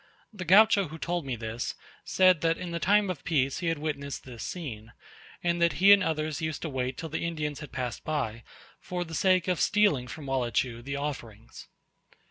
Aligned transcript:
The 0.33 0.45
Gaucho 0.45 0.87
who 0.87 0.97
told 0.97 1.27
me 1.27 1.35
this, 1.35 1.75
said 2.03 2.41
that 2.41 2.57
in 2.57 2.71
the 2.71 2.79
time 2.79 3.11
of 3.11 3.23
peace 3.23 3.59
he 3.59 3.67
had 3.67 3.77
witnessed 3.77 4.23
this 4.23 4.41
scene, 4.41 4.93
and 5.43 5.61
that 5.61 5.73
he 5.73 5.93
and 5.93 6.03
others 6.03 6.41
used 6.41 6.63
to 6.63 6.69
wait 6.69 6.97
till 6.97 7.09
the 7.09 7.23
Indians 7.23 7.59
had 7.59 7.71
passed 7.71 8.03
by, 8.03 8.41
for 8.79 9.03
the 9.03 9.13
sake 9.13 9.47
of 9.47 9.59
stealing 9.61 10.07
from 10.07 10.25
Walleechu 10.25 10.81
the 10.83 10.95
offerings. 10.95 11.67